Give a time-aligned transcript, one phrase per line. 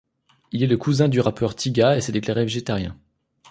[0.51, 2.97] Il est le cousin du rappeur Tyga, et s'est déclaré végétarien.